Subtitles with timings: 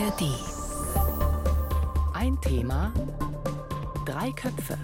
[0.00, 0.22] ARD.
[2.14, 2.92] Ein Thema,
[4.06, 4.78] drei Köpfe.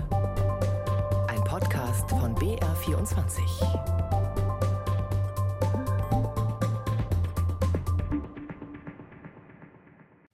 [1.29, 3.41] Ein Podcast von BR24.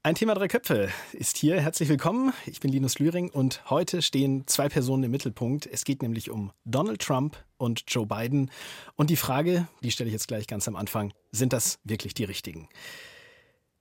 [0.02, 1.60] Ein Thema drei Köpfe ist hier.
[1.60, 2.32] Herzlich willkommen.
[2.46, 5.66] Ich bin Linus Lühring und heute stehen zwei Personen im Mittelpunkt.
[5.66, 8.50] Es geht nämlich um Donald Trump und Joe Biden.
[8.96, 12.24] Und die Frage, die stelle ich jetzt gleich ganz am Anfang, sind das wirklich die
[12.24, 12.68] richtigen?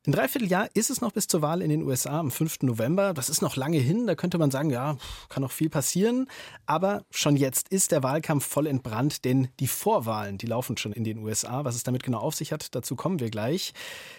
[0.08, 2.64] Ein Dreivierteljahr ist es noch bis zur Wahl in den USA am 5.
[2.64, 3.14] November.
[3.14, 4.08] Das ist noch lange hin.
[4.08, 4.98] Da könnte man sagen, ja,
[5.30, 6.28] kann noch viel passieren.
[6.66, 11.04] Aber schon jetzt ist der Wahlkampf voll entbrannt, denn die Vorwahlen, die laufen schon in
[11.04, 11.66] den USA.
[11.66, 13.74] Was es damit genau auf sich hat, dazu kommen wir gleich.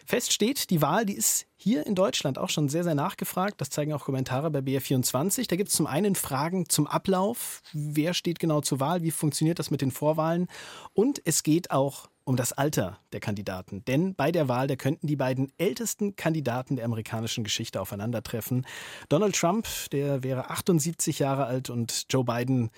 [0.06, 3.60] Fest steht, die Wahl, die ist hier in Deutschland auch schon sehr, sehr nachgefragt.
[3.60, 5.48] Das zeigen auch Kommentare bei BR24.
[5.48, 7.60] Da gibt es zum einen Fragen zum Ablauf.
[7.72, 9.02] Wer steht genau zur Wahl?
[9.02, 10.46] Wie funktioniert das mit den Vorwahlen?
[10.92, 13.84] Und es geht auch um das Alter der Kandidaten.
[13.84, 18.66] Denn bei der Wahl, da könnten die beiden ältesten Kandidaten der amerikanischen Geschichte aufeinandertreffen.
[19.08, 22.70] Donald Trump, der wäre 78 Jahre alt und Joe Biden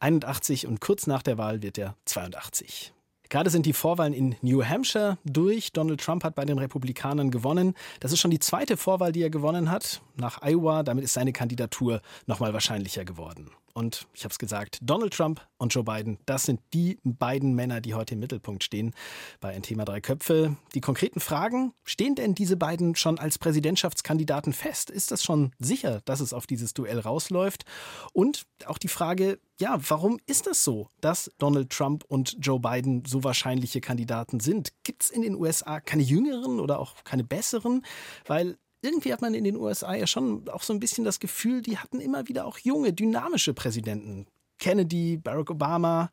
[0.00, 2.92] 81 und kurz nach der Wahl wird er 82.
[3.30, 5.72] Gerade sind die Vorwahlen in New Hampshire durch.
[5.72, 7.74] Donald Trump hat bei den Republikanern gewonnen.
[8.00, 10.82] Das ist schon die zweite Vorwahl, die er gewonnen hat, nach Iowa.
[10.82, 13.52] Damit ist seine Kandidatur nochmal wahrscheinlicher geworden.
[13.74, 17.80] Und ich habe es gesagt, Donald Trump und Joe Biden, das sind die beiden Männer,
[17.80, 18.94] die heute im Mittelpunkt stehen
[19.40, 20.56] bei ein Thema drei Köpfe.
[20.74, 24.90] Die konkreten Fragen, stehen denn diese beiden schon als Präsidentschaftskandidaten fest?
[24.90, 27.64] Ist das schon sicher, dass es auf dieses Duell rausläuft?
[28.12, 33.04] Und auch die Frage, ja, warum ist es so, dass Donald Trump und Joe Biden
[33.06, 34.70] so wahrscheinliche Kandidaten sind?
[34.84, 37.84] Gibt es in den USA keine jüngeren oder auch keine besseren?
[38.26, 41.62] Weil irgendwie hat man in den USA ja schon auch so ein bisschen das Gefühl,
[41.62, 44.26] die hatten immer wieder auch junge, dynamische Präsidenten.
[44.58, 46.10] Kennedy, Barack Obama.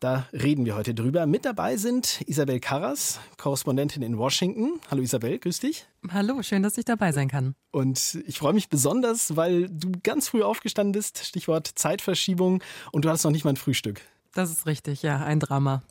[0.00, 1.26] Da reden wir heute drüber.
[1.26, 4.80] Mit dabei sind Isabel Karras, Korrespondentin in Washington.
[4.90, 5.86] Hallo Isabel, grüß dich.
[6.10, 7.54] Hallo, schön, dass ich dabei sein kann.
[7.70, 12.62] Und ich freue mich besonders, weil du ganz früh aufgestanden bist, Stichwort Zeitverschiebung,
[12.92, 14.00] und du hattest noch nicht mal ein Frühstück.
[14.32, 15.82] Das ist richtig, ja, ein Drama.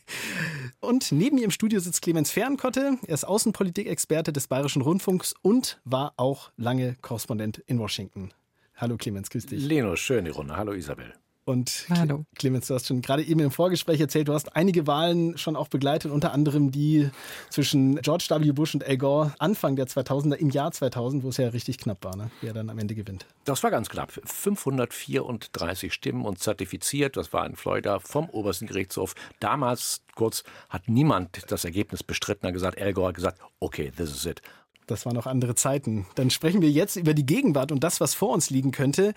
[0.80, 2.96] und neben mir im Studio sitzt Clemens Fernkotte.
[3.06, 8.32] Er ist Außenpolitikexperte des Bayerischen Rundfunks und war auch lange Korrespondent in Washington.
[8.74, 9.62] Hallo Clemens, grüß dich.
[9.62, 10.56] Leno, schön die Runde.
[10.56, 11.12] Hallo Isabel.
[11.48, 12.26] Und Hallo.
[12.34, 15.68] Clemens, du hast schon gerade eben im Vorgespräch erzählt, du hast einige Wahlen schon auch
[15.68, 17.08] begleitet, unter anderem die
[17.48, 18.52] zwischen George W.
[18.52, 22.04] Bush und Al Gore Anfang der 2000er, im Jahr 2000, wo es ja richtig knapp
[22.04, 22.30] war, ne?
[22.42, 23.24] wer dann am Ende gewinnt.
[23.46, 24.12] Das war ganz knapp.
[24.12, 29.14] 534 Stimmen und zertifiziert, das war in Florida vom obersten Gerichtshof.
[29.40, 34.10] Damals, kurz, hat niemand das Ergebnis bestritten, hat gesagt, Al Gore hat gesagt, okay, this
[34.10, 34.42] is it.
[34.86, 36.06] Das waren noch andere Zeiten.
[36.14, 39.14] Dann sprechen wir jetzt über die Gegenwart und das, was vor uns liegen könnte.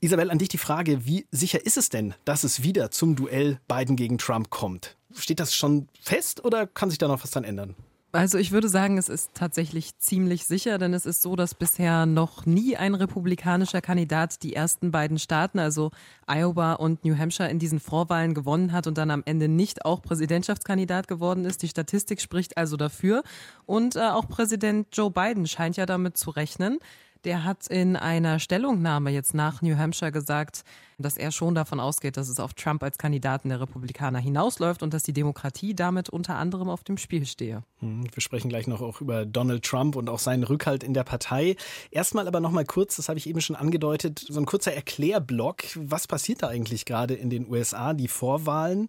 [0.00, 3.58] Isabel, an dich die Frage, wie sicher ist es denn, dass es wieder zum Duell
[3.66, 4.96] Biden gegen Trump kommt?
[5.12, 7.74] Steht das schon fest oder kann sich da noch was dran ändern?
[8.12, 12.06] Also ich würde sagen, es ist tatsächlich ziemlich sicher, denn es ist so, dass bisher
[12.06, 15.90] noch nie ein republikanischer Kandidat die ersten beiden Staaten, also
[16.26, 20.00] Iowa und New Hampshire, in diesen Vorwahlen gewonnen hat und dann am Ende nicht auch
[20.00, 21.62] Präsidentschaftskandidat geworden ist.
[21.62, 23.24] Die Statistik spricht also dafür.
[23.66, 26.78] Und äh, auch Präsident Joe Biden scheint ja damit zu rechnen.
[27.24, 30.64] Der hat in einer Stellungnahme jetzt nach New Hampshire gesagt,
[30.98, 34.94] dass er schon davon ausgeht, dass es auf Trump als Kandidaten der Republikaner hinausläuft und
[34.94, 37.62] dass die Demokratie damit unter anderem auf dem Spiel stehe.
[37.80, 41.04] Hm, wir sprechen gleich noch auch über Donald Trump und auch seinen Rückhalt in der
[41.04, 41.56] Partei.
[41.90, 45.64] Erstmal aber noch mal kurz, das habe ich eben schon angedeutet, so ein kurzer Erklärblock.
[45.74, 48.88] Was passiert da eigentlich gerade in den USA, die Vorwahlen?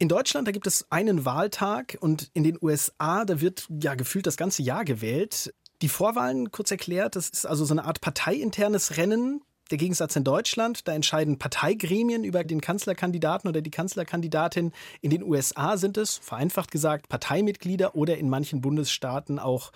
[0.00, 4.26] In Deutschland, da gibt es einen Wahltag und in den USA, da wird ja gefühlt
[4.26, 5.52] das ganze Jahr gewählt.
[5.80, 9.42] Die Vorwahlen, kurz erklärt, das ist also so eine Art parteiinternes Rennen.
[9.70, 14.72] Der Gegensatz in Deutschland, da entscheiden Parteigremien über den Kanzlerkandidaten oder die Kanzlerkandidatin.
[15.02, 19.70] In den USA sind es, vereinfacht gesagt, Parteimitglieder oder in manchen Bundesstaaten auch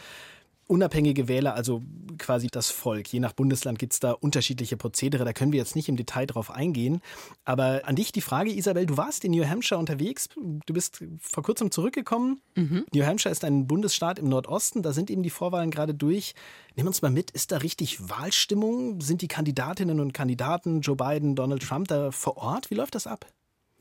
[0.73, 1.83] unabhängige Wähler, also
[2.19, 3.13] quasi das Volk.
[3.13, 5.25] Je nach Bundesland gibt es da unterschiedliche Prozedere.
[5.25, 7.03] Da können wir jetzt nicht im Detail drauf eingehen.
[7.45, 10.31] Aber an dich die Frage, Isabel, du warst in New Hampshire unterwegs.
[10.65, 12.41] Du bist vor kurzem zurückgekommen.
[12.55, 12.87] Mhm.
[12.95, 14.83] New Hampshire ist ein Bundesstaat im Nordosten.
[14.83, 16.35] Da sind eben die Vorwahlen gerade durch.
[16.75, 17.31] Nimm uns mal mit.
[17.33, 19.03] Ist da richtig Wahlstimmung?
[19.03, 22.71] Sind die Kandidatinnen und Kandidaten, Joe Biden, Donald Trump, da vor Ort?
[22.71, 23.27] Wie läuft das ab?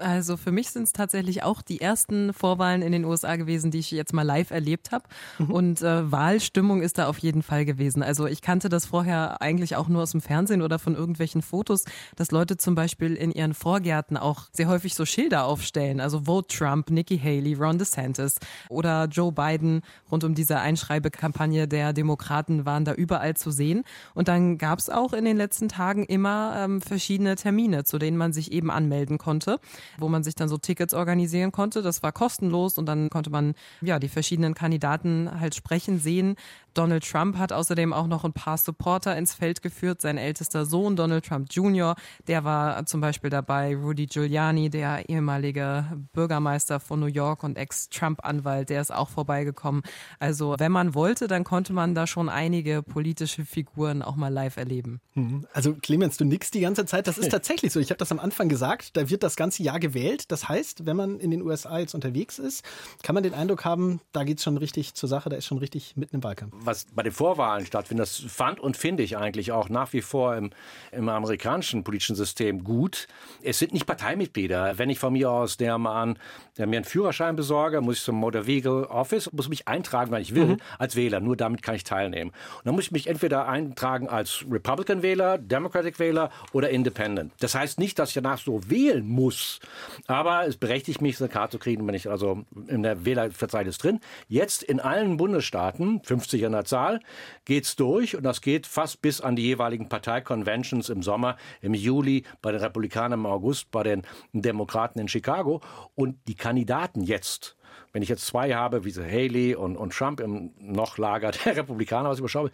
[0.01, 3.79] Also für mich sind es tatsächlich auch die ersten Vorwahlen in den USA gewesen, die
[3.79, 5.05] ich jetzt mal live erlebt habe.
[5.39, 5.51] Mhm.
[5.51, 8.03] Und äh, Wahlstimmung ist da auf jeden Fall gewesen.
[8.03, 11.85] Also ich kannte das vorher eigentlich auch nur aus dem Fernsehen oder von irgendwelchen Fotos,
[12.15, 15.99] dass Leute zum Beispiel in ihren Vorgärten auch sehr häufig so Schilder aufstellen.
[15.99, 18.37] Also Vote Trump, Nikki Haley, Ron DeSantis
[18.69, 23.83] oder Joe Biden rund um diese Einschreibekampagne der Demokraten waren da überall zu sehen.
[24.13, 28.17] Und dann gab es auch in den letzten Tagen immer ähm, verschiedene Termine, zu denen
[28.17, 29.59] man sich eben anmelden konnte.
[29.97, 31.81] Wo man sich dann so Tickets organisieren konnte.
[31.81, 36.35] Das war kostenlos und dann konnte man ja die verschiedenen Kandidaten halt sprechen sehen.
[36.73, 40.01] Donald Trump hat außerdem auch noch ein paar Supporter ins Feld geführt.
[40.01, 41.95] Sein ältester Sohn, Donald Trump Jr.,
[42.27, 43.75] der war zum Beispiel dabei.
[43.75, 49.81] Rudy Giuliani, der ehemalige Bürgermeister von New York und Ex-Trump-Anwalt, der ist auch vorbeigekommen.
[50.19, 54.55] Also wenn man wollte, dann konnte man da schon einige politische Figuren auch mal live
[54.57, 55.01] erleben.
[55.15, 55.45] Mhm.
[55.53, 57.07] Also Clemens, du nix die ganze Zeit.
[57.07, 57.79] Das ist tatsächlich so.
[57.79, 58.95] Ich habe das am Anfang gesagt.
[58.95, 60.31] Da wird das ganze Jahr gewählt.
[60.31, 62.63] Das heißt, wenn man in den USA jetzt unterwegs ist,
[63.03, 65.29] kann man den Eindruck haben, da geht es schon richtig zur Sache.
[65.29, 68.77] Da ist schon richtig mitten im Wahlkampf was bei den Vorwahlen stattfindet, das fand und
[68.77, 70.51] finde ich eigentlich auch nach wie vor im,
[70.91, 73.07] im amerikanischen politischen System gut.
[73.43, 74.77] Es sind nicht Parteimitglieder.
[74.77, 76.19] Wenn ich von mir aus der mal an,
[76.57, 80.21] der mir einen Führerschein besorge, muss ich zum Motor Vehicle Office, muss mich eintragen, wenn
[80.21, 80.57] ich will, mhm.
[80.77, 81.19] als Wähler.
[81.19, 82.31] Nur damit kann ich teilnehmen.
[82.31, 87.33] Und dann muss ich mich entweder eintragen als Republican-Wähler, Democratic-Wähler oder Independent.
[87.39, 89.59] Das heißt nicht, dass ich danach so wählen muss,
[90.07, 93.99] aber es berechtigt mich, eine Karte zu kriegen, wenn ich also in der Wählerverzeichnis drin.
[94.27, 96.99] Jetzt in allen Bundesstaaten, 50 an der Zahl,
[97.45, 102.23] geht's durch und das geht fast bis an die jeweiligen Parteiconventions im Sommer, im Juli,
[102.41, 104.03] bei den Republikanern im August, bei den
[104.33, 105.61] Demokraten in Chicago.
[105.95, 107.55] Und die Kandidaten jetzt,
[107.93, 112.09] wenn ich jetzt zwei habe, wie Haley und, und Trump im noch Lager der Republikaner,
[112.09, 112.51] was ich überschaue,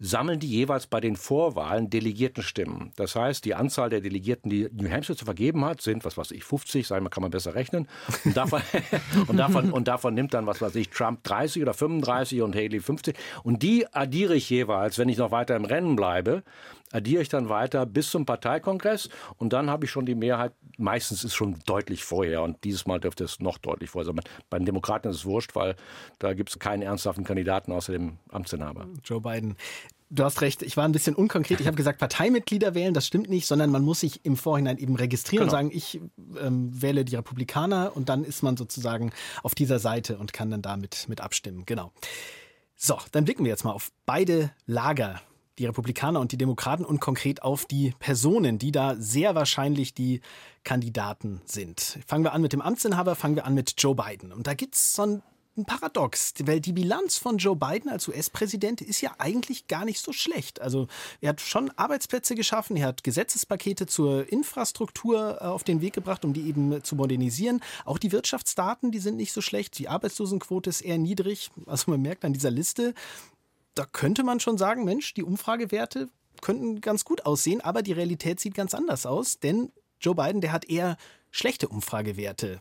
[0.00, 2.92] sammeln die jeweils bei den Vorwahlen Delegiertenstimmen.
[2.96, 6.30] Das heißt, die Anzahl der Delegierten, die New Hampshire zu vergeben hat, sind, was weiß
[6.30, 7.88] ich, 50, sagen wir, kann man besser rechnen.
[8.24, 8.62] Und davon,
[9.26, 12.80] und davon, und davon nimmt dann, was weiß ich, Trump 30 oder 35 und Haley
[12.80, 13.16] 50.
[13.42, 16.44] Und die addiere ich jeweils, wenn ich noch weiter im Rennen bleibe,
[16.92, 20.52] addiere ich dann weiter bis zum Parteikongress und dann habe ich schon die Mehrheit.
[20.78, 24.20] Meistens ist schon deutlich vorher und dieses Mal dürfte es noch deutlich vorher sein.
[24.50, 25.76] Bei den Demokraten ist es wurscht, weil
[26.18, 28.86] da gibt es keinen ernsthaften Kandidaten außer dem Amtsinhaber.
[29.04, 29.56] Joe Biden.
[30.10, 31.60] Du hast recht, ich war ein bisschen unkonkret.
[31.60, 34.96] Ich habe gesagt, Parteimitglieder wählen, das stimmt nicht, sondern man muss sich im Vorhinein eben
[34.96, 35.58] registrieren genau.
[35.58, 36.00] und sagen, ich
[36.40, 39.12] ähm, wähle die Republikaner und dann ist man sozusagen
[39.42, 41.64] auf dieser Seite und kann dann damit mit abstimmen.
[41.66, 41.92] Genau.
[42.74, 45.20] So, dann blicken wir jetzt mal auf beide Lager,
[45.58, 50.20] die Republikaner und die Demokraten und konkret auf die Personen, die da sehr wahrscheinlich die
[50.64, 51.98] Kandidaten sind.
[52.06, 54.32] Fangen wir an mit dem Amtsinhaber, fangen wir an mit Joe Biden.
[54.32, 55.22] Und da gibt es so ein
[55.64, 60.12] Paradox, weil die Bilanz von Joe Biden als US-Präsident ist ja eigentlich gar nicht so
[60.12, 60.60] schlecht.
[60.60, 60.86] Also
[61.20, 66.24] er hat schon Arbeitsplätze geschaffen, er hat Gesetzespakete zur Infrastruktur äh, auf den Weg gebracht,
[66.24, 67.60] um die eben zu modernisieren.
[67.84, 69.78] Auch die Wirtschaftsdaten, die sind nicht so schlecht.
[69.78, 71.50] Die Arbeitslosenquote ist eher niedrig.
[71.66, 72.94] Also man merkt an dieser Liste,
[73.78, 76.08] da könnte man schon sagen, Mensch, die Umfragewerte
[76.40, 80.52] könnten ganz gut aussehen, aber die Realität sieht ganz anders aus, denn Joe Biden, der
[80.52, 80.96] hat eher
[81.30, 82.60] schlechte Umfragewerte.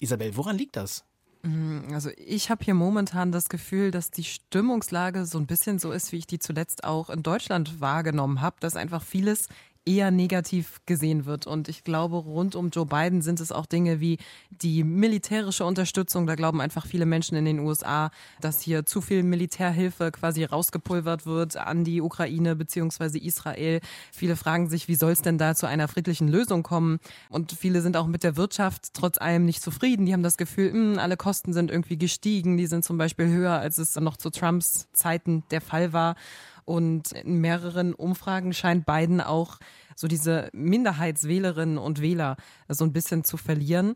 [0.00, 1.04] Isabel, woran liegt das?
[1.42, 5.90] Mhm, also ich habe hier momentan das Gefühl, dass die Stimmungslage so ein bisschen so
[5.90, 9.48] ist, wie ich die zuletzt auch in Deutschland wahrgenommen habe, dass einfach vieles
[9.84, 11.46] eher negativ gesehen wird.
[11.46, 14.18] Und ich glaube, rund um Joe Biden sind es auch Dinge wie
[14.50, 16.26] die militärische Unterstützung.
[16.26, 21.26] Da glauben einfach viele Menschen in den USA, dass hier zu viel Militärhilfe quasi rausgepulvert
[21.26, 23.80] wird an die Ukraine beziehungsweise Israel.
[24.12, 27.00] Viele fragen sich, wie soll es denn da zu einer friedlichen Lösung kommen?
[27.28, 30.06] Und viele sind auch mit der Wirtschaft trotz allem nicht zufrieden.
[30.06, 32.56] Die haben das Gefühl, mh, hm, alle Kosten sind irgendwie gestiegen.
[32.56, 36.14] Die sind zum Beispiel höher, als es noch zu Trumps Zeiten der Fall war.
[36.64, 39.58] Und in mehreren Umfragen scheint Biden auch
[39.96, 42.36] so diese Minderheitswählerinnen und Wähler
[42.68, 43.94] so ein bisschen zu verlieren.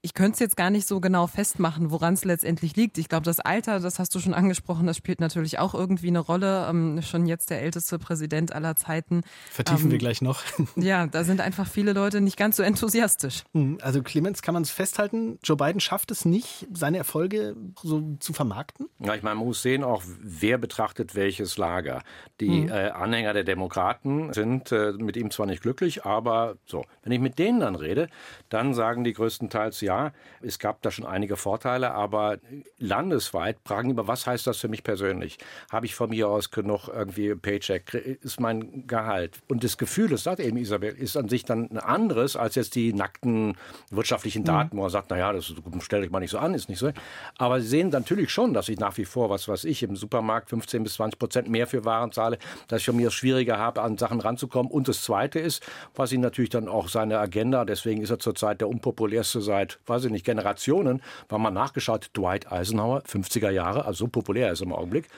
[0.00, 2.98] Ich könnte es jetzt gar nicht so genau festmachen, woran es letztendlich liegt.
[2.98, 6.20] Ich glaube, das Alter, das hast du schon angesprochen, das spielt natürlich auch irgendwie eine
[6.20, 6.66] Rolle.
[6.68, 9.22] Ähm, schon jetzt der älteste Präsident aller Zeiten.
[9.50, 10.42] Vertiefen ähm, wir gleich noch.
[10.76, 13.42] Ja, da sind einfach viele Leute nicht ganz so enthusiastisch.
[13.52, 18.16] Hm, also Clemens, kann man es festhalten, Joe Biden schafft es nicht, seine Erfolge so
[18.20, 18.88] zu vermarkten?
[19.00, 22.02] Ja, ich meine, man muss sehen, auch wer betrachtet welches Lager.
[22.40, 22.68] Die mhm.
[22.68, 27.20] äh, Anhänger der Demokraten sind äh, mit ihm zwar nicht glücklich, aber so, wenn ich
[27.20, 28.08] mit denen dann rede,
[28.48, 32.38] dann sagen die größtenteils, ja, es gab da schon einige Vorteile, aber
[32.78, 35.38] landesweit fragen immer, was heißt das für mich persönlich?
[35.72, 37.94] Habe ich von mir aus genug irgendwie Paycheck?
[37.94, 39.38] Ist mein Gehalt?
[39.48, 42.74] Und das Gefühl, das sagt eben Isabel, ist an sich dann ein anderes als jetzt
[42.74, 43.56] die nackten
[43.90, 44.78] wirtschaftlichen Daten, mhm.
[44.78, 46.90] wo man sagt, naja, das stelle ich mal nicht so an, ist nicht so.
[47.38, 50.50] Aber sie sehen natürlich schon, dass ich nach wie vor, was weiß ich, im Supermarkt
[50.50, 53.96] 15 bis 20 Prozent mehr für Waren zahle, dass ich von mir schwieriger habe, an
[53.96, 54.70] Sachen ranzukommen.
[54.70, 55.64] Und das Zweite ist,
[55.94, 60.04] was ihn natürlich dann auch seine Agenda, deswegen ist er zurzeit der unpopulärste seit weiß
[60.04, 64.66] ich nicht, Generationen, war mal nachgeschaut, Dwight Eisenhower, 50er Jahre, also so populär ist er
[64.66, 65.08] im Augenblick.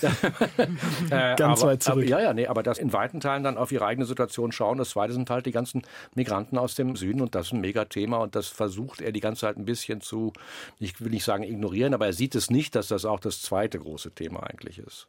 [1.10, 1.98] äh, Ganz aber, weit zurück.
[1.98, 4.78] Aber, ja, ja, nee, aber das in weiten Teilen dann auf ihre eigene Situation schauen.
[4.78, 5.82] Das zweite sind halt die ganzen
[6.14, 9.42] Migranten aus dem Süden und das ist ein Megathema und das versucht er die ganze
[9.42, 10.32] Zeit ein bisschen zu,
[10.78, 13.78] ich will nicht sagen ignorieren, aber er sieht es nicht, dass das auch das zweite
[13.78, 15.08] große Thema eigentlich ist.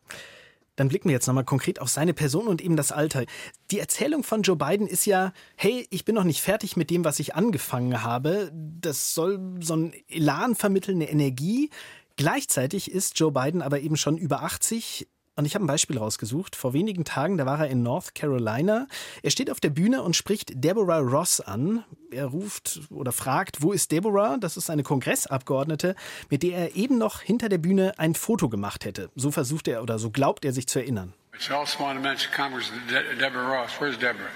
[0.76, 3.26] Dann blicken wir jetzt nochmal konkret auf seine Person und eben das Alter.
[3.72, 7.04] Die Erzählung von Joe Biden ist ja, hey, ich bin noch nicht fertig mit dem,
[7.04, 8.52] was ich angefangen habe.
[8.54, 11.70] Das soll so ein Elan vermitteln, eine Energie.
[12.16, 15.08] Gleichzeitig ist Joe Biden aber eben schon über 80.
[15.36, 16.56] Und ich habe ein Beispiel rausgesucht.
[16.56, 18.88] Vor wenigen Tagen, da war er in North Carolina.
[19.24, 21.86] Er steht auf der Bühne und spricht Deborah Ross an.
[22.12, 24.38] Er ruft oder fragt, wo ist Deborah?
[24.38, 25.96] Das ist eine Kongressabgeordnete,
[26.30, 29.10] mit der er eben noch hinter der Bühne ein Foto gemacht hätte.
[29.16, 31.14] So versucht er oder so glaubt er sich zu erinnern.
[31.34, 32.82] I also want to mention Congressman
[33.20, 33.72] Deborah Ross.
[33.80, 34.30] Where's Deborah?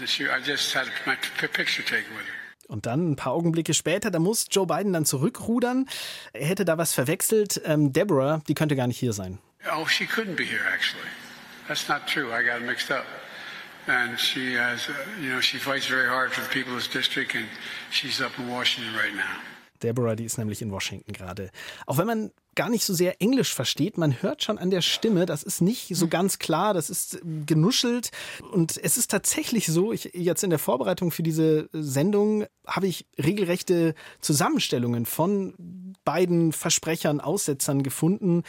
[0.00, 2.44] I just had my picture taken with her.
[2.66, 5.86] Und dann ein paar Augenblicke später, da muss Joe Biden dann zurückrudern.
[6.32, 7.60] Er hätte da was verwechselt.
[7.64, 9.38] Ähm, Deborah, die könnte gar nicht hier sein.
[9.70, 11.08] Oh, she couldn't be here, actually.
[11.68, 12.32] That's not true.
[12.32, 13.06] I got mixed up.
[13.86, 16.88] And she has, uh, you know, she fights very hard for the people of this
[16.88, 17.46] district, and
[17.90, 19.40] she's up in Washington right now.
[19.82, 21.50] Deborah, die ist nämlich in Washington gerade.
[21.86, 25.26] Auch wenn man gar nicht so sehr Englisch versteht, man hört schon an der Stimme,
[25.26, 28.10] das ist nicht so ganz klar, das ist genuschelt.
[28.52, 33.06] Und es ist tatsächlich so, ich jetzt in der Vorbereitung für diese Sendung habe ich
[33.18, 35.54] regelrechte Zusammenstellungen von
[36.04, 38.44] beiden Versprechern, Aussetzern gefunden.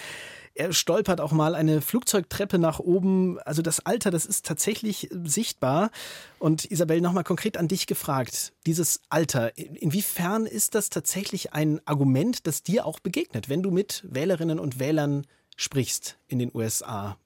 [0.57, 3.39] Er stolpert auch mal eine Flugzeugtreppe nach oben.
[3.39, 5.91] Also das Alter, das ist tatsächlich sichtbar.
[6.39, 8.53] Und Isabel, nochmal konkret an dich gefragt.
[8.65, 14.05] Dieses Alter, inwiefern ist das tatsächlich ein Argument, das dir auch begegnet, wenn du mit
[14.07, 17.17] Wählerinnen und Wählern sprichst in den USA?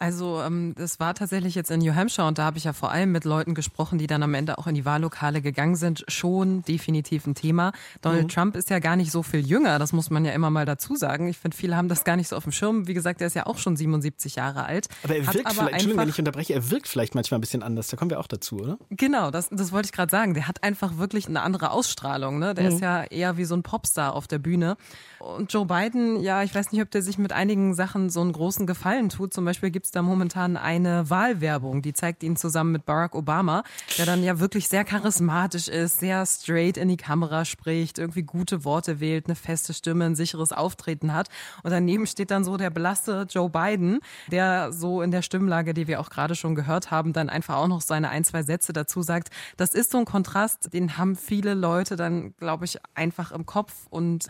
[0.00, 2.90] Also ähm, das war tatsächlich jetzt in New Hampshire und da habe ich ja vor
[2.90, 6.04] allem mit Leuten gesprochen, die dann am Ende auch in die Wahllokale gegangen sind.
[6.08, 7.72] Schon definitiv ein Thema.
[8.00, 8.28] Donald mhm.
[8.28, 10.96] Trump ist ja gar nicht so viel jünger, das muss man ja immer mal dazu
[10.96, 11.28] sagen.
[11.28, 12.86] Ich finde, viele haben das gar nicht so auf dem Schirm.
[12.86, 14.88] Wie gesagt, er ist ja auch schon 77 Jahre alt.
[15.04, 17.62] Aber er wirkt aber vielleicht, Entschuldigung, wenn ich unterbreche, er wirkt vielleicht manchmal ein bisschen
[17.62, 17.88] anders.
[17.88, 18.78] Da kommen wir auch dazu, oder?
[18.88, 20.32] Genau, das, das wollte ich gerade sagen.
[20.32, 22.38] Der hat einfach wirklich eine andere Ausstrahlung.
[22.38, 22.54] Ne?
[22.54, 22.70] Der mhm.
[22.74, 24.78] ist ja eher wie so ein Popstar auf der Bühne.
[25.18, 28.32] Und Joe Biden, ja, ich weiß nicht, ob der sich mit einigen Sachen so einen
[28.32, 29.34] großen Gefallen tut.
[29.34, 33.64] Zum Beispiel gibt es da momentan eine Wahlwerbung, die zeigt ihn zusammen mit Barack Obama,
[33.98, 38.64] der dann ja wirklich sehr charismatisch ist, sehr straight in die Kamera spricht, irgendwie gute
[38.64, 41.28] Worte wählt, eine feste Stimme, ein sicheres Auftreten hat.
[41.64, 45.88] Und daneben steht dann so der belaste Joe Biden, der so in der Stimmlage, die
[45.88, 49.02] wir auch gerade schon gehört haben, dann einfach auch noch seine ein, zwei Sätze dazu
[49.02, 49.30] sagt.
[49.56, 53.88] Das ist so ein Kontrast, den haben viele Leute dann, glaube ich, einfach im Kopf
[53.90, 54.26] und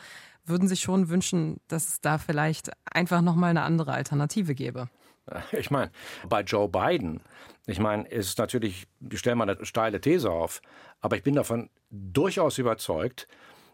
[0.47, 4.88] würden sich schon wünschen, dass es da vielleicht einfach nochmal eine andere Alternative gäbe.
[5.53, 5.91] Ich meine,
[6.29, 7.21] bei Joe Biden,
[7.67, 10.61] ich meine, ist natürlich, ich stelle mal eine steile These auf,
[11.01, 13.29] aber ich bin davon durchaus überzeugt,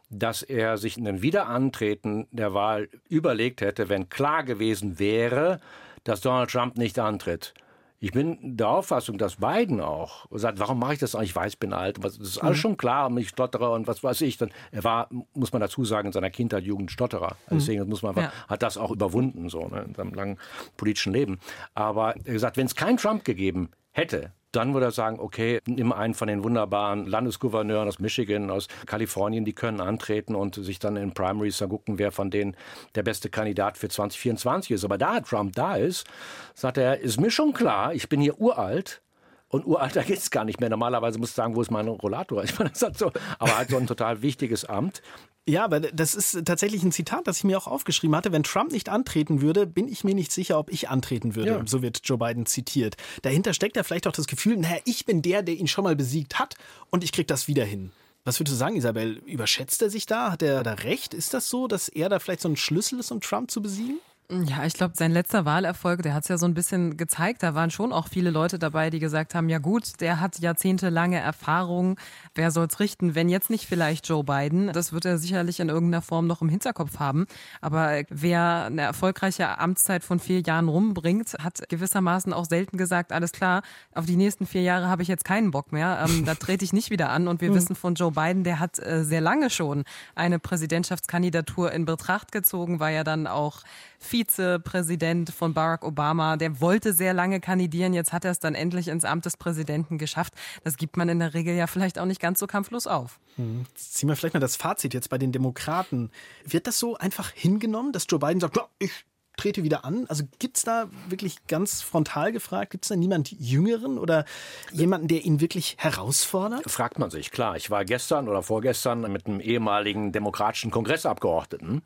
[0.09, 5.61] dass er sich in den Wiederantreten der Wahl überlegt hätte, wenn klar gewesen wäre,
[6.05, 7.55] dass Donald Trump nicht antritt.
[7.99, 11.31] Ich bin der Auffassung, dass Biden auch sagt, warum mache ich das eigentlich?
[11.31, 12.03] Ich weiß, bin alt.
[12.03, 12.61] Das ist alles mhm.
[12.61, 14.37] schon klar und ich stottere und was weiß ich.
[14.37, 17.37] Dann, er war, muss man dazu sagen, in seiner Kindheit Jugend Stotterer.
[17.49, 17.55] Mhm.
[17.57, 18.33] Deswegen muss man ja.
[18.49, 20.39] hat das auch überwunden, so ne, in seinem langen
[20.77, 21.39] politischen Leben.
[21.75, 25.93] Aber er gesagt, wenn es keinen Trump gegeben hätte, dann würde er sagen, okay, nimm
[25.93, 30.97] einen von den wunderbaren Landesgouverneuren aus Michigan, aus Kalifornien, die können antreten und sich dann
[30.97, 32.57] in Primaries gucken, wer von denen
[32.95, 34.85] der beste Kandidat für 2024 ist.
[34.85, 36.07] Aber da Trump da ist,
[36.55, 39.03] sagt er, ist mir schon klar, ich bin hier uralt,
[39.49, 40.69] und uralter geht es gar nicht mehr.
[40.69, 42.43] Normalerweise muss ich sagen, wo ist mein Rollator?
[42.45, 45.03] Ich meine, das hat so, aber halt so ein total wichtiges Amt.
[45.49, 48.33] Ja, aber das ist tatsächlich ein Zitat, das ich mir auch aufgeschrieben hatte.
[48.33, 51.51] Wenn Trump nicht antreten würde, bin ich mir nicht sicher, ob ich antreten würde.
[51.51, 51.63] Ja.
[51.67, 52.97] So wird Joe Biden zitiert.
[53.23, 55.95] Dahinter steckt ja vielleicht auch das Gefühl, naja, ich bin der, der ihn schon mal
[55.95, 56.57] besiegt hat
[56.91, 57.93] und ich krieg das wieder hin.
[58.25, 59.23] Was würdest du sagen, Isabel?
[59.25, 60.33] Überschätzt er sich da?
[60.33, 61.15] Hat er da recht?
[61.15, 64.01] Ist das so, dass er da vielleicht so ein Schlüssel ist, um Trump zu besiegen?
[64.29, 67.45] Ja, ich glaube, sein letzter Wahlerfolg, der hat es ja so ein bisschen gezeigt.
[67.45, 71.21] Da waren schon auch viele Leute dabei, die gesagt haben, ja gut, der hat jahrzehntelange
[71.21, 71.97] Erfahrung.
[72.35, 74.73] Wer soll's richten, wenn jetzt nicht vielleicht Joe Biden?
[74.73, 77.27] Das wird er sicherlich in irgendeiner Form noch im Hinterkopf haben.
[77.61, 83.31] Aber wer eine erfolgreiche Amtszeit von vier Jahren rumbringt, hat gewissermaßen auch selten gesagt, alles
[83.31, 83.63] klar,
[83.95, 86.05] auf die nächsten vier Jahre habe ich jetzt keinen Bock mehr.
[86.05, 87.29] Ähm, da trete ich nicht wieder an.
[87.29, 87.55] Und wir mhm.
[87.55, 89.85] wissen von Joe Biden, der hat äh, sehr lange schon
[90.17, 93.63] eine Präsidentschaftskandidatur in Betracht gezogen, war ja dann auch
[93.99, 96.37] Vizepräsident von Barack Obama.
[96.37, 97.95] Der wollte sehr lange kandidieren.
[97.95, 100.35] Jetzt hat er es dann endlich ins Amt des Präsidenten geschafft.
[100.65, 103.19] Das gibt man in der Regel ja vielleicht auch nicht ganz so kampflos auf.
[103.37, 103.65] Hm.
[103.75, 106.11] Ziehen wir vielleicht mal das Fazit jetzt bei den Demokraten.
[106.45, 109.06] Wird das so einfach hingenommen, dass Joe Biden sagt, ja, ich
[109.37, 110.07] trete wieder an?
[110.09, 114.25] Also gibt es da wirklich ganz frontal gefragt, gibt es da niemand Jüngeren oder
[114.73, 116.69] jemanden, der ihn wirklich herausfordert?
[116.71, 117.57] Fragt man sich, klar.
[117.57, 121.83] Ich war gestern oder vorgestern mit einem ehemaligen demokratischen Kongressabgeordneten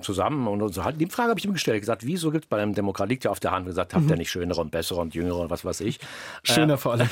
[0.00, 2.74] zusammen und so die Frage habe ich ihm gestellt, gesagt, wieso gibt es bei einem
[2.74, 4.18] Demokrat, liegt ja auf der Hand, gesagt, habt ihr mhm.
[4.18, 6.00] nicht schönere und bessere und jüngere und was weiß ich.
[6.42, 7.08] Schöner äh, vor allem.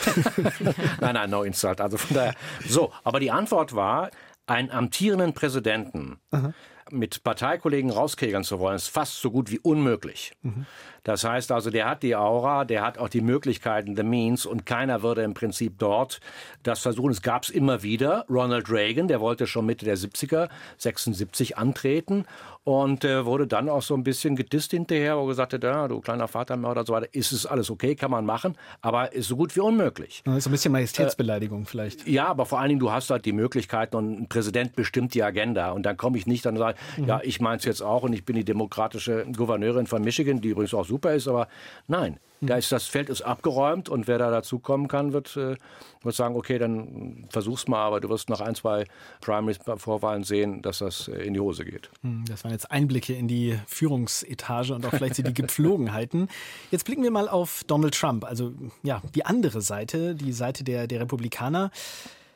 [1.00, 1.80] nein, nein, no insult.
[1.80, 2.34] Also von daher,
[2.66, 4.10] so, aber die Antwort war,
[4.46, 6.52] einen amtierenden Präsidenten Aha
[6.92, 10.32] mit Parteikollegen rauskegeln zu wollen, ist fast so gut wie unmöglich.
[10.42, 10.66] Mhm.
[11.04, 14.66] Das heißt also, der hat die Aura, der hat auch die Möglichkeiten, the means, und
[14.66, 16.20] keiner würde im Prinzip dort
[16.62, 17.10] das versuchen.
[17.10, 18.24] Es gab es immer wieder.
[18.30, 22.24] Ronald Reagan, der wollte schon Mitte der 70er, 76 antreten
[22.64, 26.00] und äh, wurde dann auch so ein bisschen gedisst hinterher, wo gesagt hat, ja, du
[26.00, 29.36] kleiner Vatermörder und so weiter, ist es alles okay, kann man machen, aber ist so
[29.36, 30.22] gut wie unmöglich.
[30.24, 32.06] Das ist ein bisschen Majestätsbeleidigung äh, vielleicht.
[32.06, 35.24] Ja, aber vor allen Dingen, du hast halt die Möglichkeiten und ein Präsident bestimmt die
[35.24, 37.04] Agenda und dann komme ich nicht dann und sage, mhm.
[37.06, 40.48] ja, ich meine es jetzt auch und ich bin die demokratische Gouverneurin von Michigan, die
[40.48, 41.48] übrigens auch super ist, aber
[41.88, 42.46] nein, mhm.
[42.46, 45.56] da ist das Feld ist abgeräumt und wer da dazukommen kann, wird, äh,
[46.02, 48.84] wird sagen, okay, dann versuch's mal, aber du wirst nach ein, zwei
[49.20, 51.90] Primaries-Vorwahlen sehen, dass das äh, in die Hose geht.
[52.02, 56.28] Mhm, das waren jetzt Einblicke in die Führungsetage und auch vielleicht die Gepflogenheiten.
[56.70, 60.86] Jetzt blicken wir mal auf Donald Trump, also ja, die andere Seite, die Seite der,
[60.86, 61.70] der Republikaner.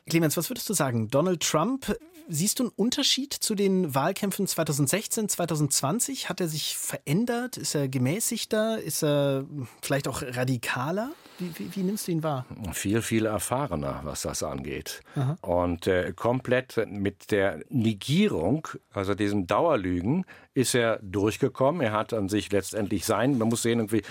[0.08, 1.08] Clemens, was würdest du sagen?
[1.10, 1.96] Donald Trump
[2.28, 6.28] Siehst du einen Unterschied zu den Wahlkämpfen 2016, 2020?
[6.28, 7.56] Hat er sich verändert?
[7.56, 8.80] Ist er gemäßigter?
[8.80, 9.44] Ist er
[9.80, 11.12] vielleicht auch radikaler?
[11.38, 12.46] Wie, wie, wie nimmst du ihn wahr?
[12.72, 15.02] Viel, viel erfahrener, was das angeht.
[15.14, 15.36] Aha.
[15.42, 20.24] Und äh, komplett mit der Negierung, also diesem Dauerlügen,
[20.56, 21.82] ist er durchgekommen.
[21.82, 24.02] Er hat an sich letztendlich sein, man muss sehen, irgendwie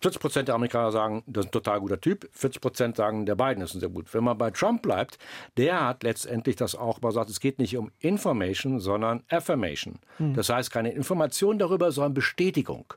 [0.00, 3.34] 40 Prozent der Amerikaner sagen, das ist ein total guter Typ, 40 Prozent sagen, der
[3.34, 4.12] Biden ist ein sehr gut.
[4.14, 5.18] Wenn man bei Trump bleibt,
[5.58, 9.98] der hat letztendlich das auch mal gesagt, es geht nicht um Information, sondern Affirmation.
[10.16, 10.32] Hm.
[10.34, 12.94] Das heißt, keine Information darüber, sondern Bestätigung.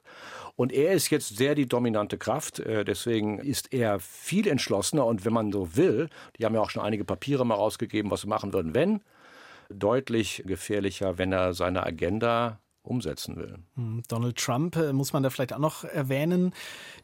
[0.56, 2.60] Und er ist jetzt sehr die dominante Kraft.
[2.60, 5.06] Äh, deswegen ist er viel entschlossener.
[5.06, 6.10] Und wenn man so will,
[6.40, 9.02] die haben ja auch schon einige Papiere mal rausgegeben, was sie machen würden, wenn,
[9.70, 13.58] deutlich gefährlicher, wenn er seine Agenda umsetzen will.
[13.76, 16.54] Hm, Donald Trump äh, muss man da vielleicht auch noch erwähnen.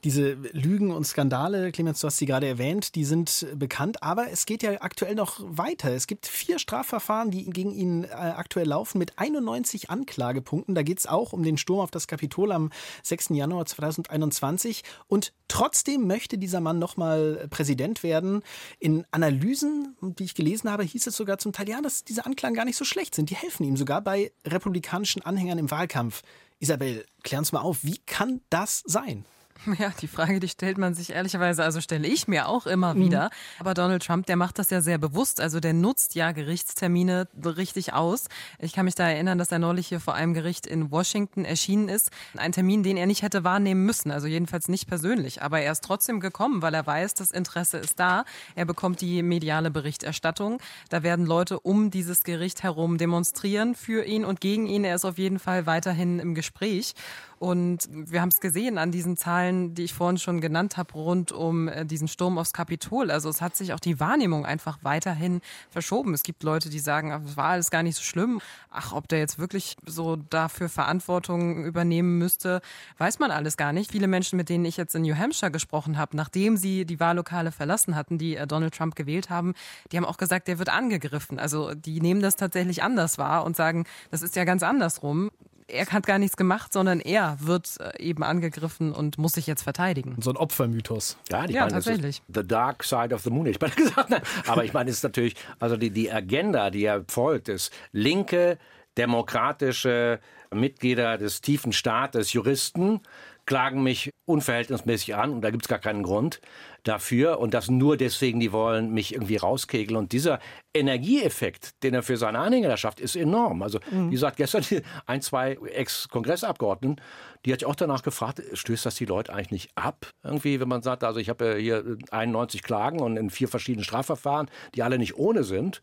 [0.03, 4.45] Diese Lügen und Skandale, Clemens, du hast sie gerade erwähnt, die sind bekannt, aber es
[4.45, 5.91] geht ja aktuell noch weiter.
[5.91, 10.75] Es gibt vier Strafverfahren, die gegen ihn äh, aktuell laufen mit 91 Anklagepunkten.
[10.75, 12.71] Da geht es auch um den Sturm auf das Kapitol am
[13.03, 13.29] 6.
[13.29, 18.43] Januar 2021 und trotzdem möchte dieser Mann nochmal Präsident werden.
[18.79, 22.55] In Analysen, die ich gelesen habe, hieß es sogar zum Teil, ja, dass diese Anklagen
[22.55, 23.29] gar nicht so schlecht sind.
[23.29, 26.22] Die helfen ihm sogar bei republikanischen Anhängern im Wahlkampf.
[26.60, 29.25] Isabel, klär uns mal auf, wie kann das sein?
[29.79, 33.00] Ja, die Frage, die stellt man sich ehrlicherweise, also stelle ich mir auch immer mhm.
[33.00, 33.29] wieder.
[33.59, 35.39] Aber Donald Trump, der macht das ja sehr bewusst.
[35.39, 38.25] Also der nutzt ja Gerichtstermine richtig aus.
[38.59, 41.89] Ich kann mich da erinnern, dass er neulich hier vor einem Gericht in Washington erschienen
[41.89, 42.11] ist.
[42.35, 44.11] Ein Termin, den er nicht hätte wahrnehmen müssen.
[44.11, 45.41] Also jedenfalls nicht persönlich.
[45.41, 48.25] Aber er ist trotzdem gekommen, weil er weiß, das Interesse ist da.
[48.55, 50.59] Er bekommt die mediale Berichterstattung.
[50.89, 54.83] Da werden Leute um dieses Gericht herum demonstrieren für ihn und gegen ihn.
[54.83, 56.93] Er ist auf jeden Fall weiterhin im Gespräch.
[57.41, 61.31] Und wir haben es gesehen an diesen Zahlen, die ich vorhin schon genannt habe, rund
[61.31, 63.11] um äh, diesen Sturm aufs Kapitol.
[63.11, 66.14] Also es hat sich auch die Wahrnehmung einfach weiterhin verschoben.
[66.14, 68.42] Es gibt Leute, die sagen, es war alles gar nicht so schlimm.
[68.70, 72.61] Ach, ob der jetzt wirklich so dafür Verantwortung übernehmen müsste,
[72.98, 73.92] weiß man alles gar nicht.
[73.92, 77.51] Viele Menschen, mit denen ich jetzt in New Hampshire gesprochen habe, nachdem sie die Wahllokale
[77.51, 79.53] verlassen hatten, die äh, Donald Trump gewählt haben,
[79.92, 81.40] die haben auch gesagt, der wird angegriffen.
[81.40, 85.31] Also die nehmen das tatsächlich anders wahr und sagen, das ist ja ganz andersrum
[85.72, 89.64] er hat gar nichts gemacht, sondern er wird äh, eben angegriffen und muss sich jetzt
[89.64, 90.16] verteidigen.
[90.20, 91.18] So ein Opfermythos.
[91.29, 92.22] Ja, ja meine, tatsächlich.
[92.34, 93.46] The Dark Side of the Moon.
[93.46, 94.22] Ich meine gesagt, nein.
[94.48, 98.57] aber ich meine, es ist natürlich, also die, die Agenda, die er folgt, ist linke,
[98.98, 100.20] demokratische
[100.53, 103.00] Mitglieder des tiefen Staates, Juristen,
[103.46, 106.42] klagen mich unverhältnismäßig an und da gibt es gar keinen Grund
[106.83, 109.98] dafür und das nur deswegen, die wollen mich irgendwie rauskegeln.
[109.98, 110.39] Und dieser
[110.74, 113.61] Energieeffekt, den er für seine Anhänger schafft, ist enorm.
[113.61, 114.07] Also, mhm.
[114.07, 114.63] wie gesagt, gestern
[115.05, 117.01] ein, zwei Ex-Kongressabgeordneten,
[117.46, 120.07] die hat ich auch danach gefragt, stößt das die Leute eigentlich nicht ab?
[120.24, 124.50] Irgendwie, wenn man sagt, also ich habe hier 91 Klagen und in vier verschiedenen Strafverfahren,
[124.75, 125.81] die alle nicht ohne sind.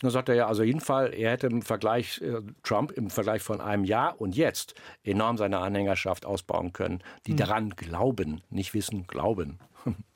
[0.00, 3.42] dann sagt er ja, also jeden Fall, er hätte im Vergleich, äh, Trump im Vergleich
[3.42, 7.36] von einem Jahr und jetzt enorm seine Anhängerschaft ausbauen können, die mhm.
[7.36, 9.58] daran glauben, nicht wissen, glauben.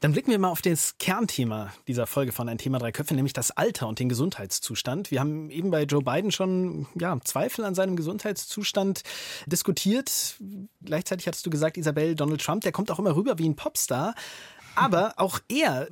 [0.00, 3.32] Dann blicken wir mal auf das Kernthema dieser Folge von Ein Thema drei Köpfe, nämlich
[3.32, 5.10] das Alter und den Gesundheitszustand.
[5.10, 9.02] Wir haben eben bei Joe Biden schon ja, Zweifel an seinem Gesundheitszustand
[9.46, 10.36] diskutiert.
[10.84, 14.14] Gleichzeitig hattest du gesagt, Isabel, Donald Trump, der kommt auch immer rüber wie ein Popstar.
[14.78, 15.88] Aber auch er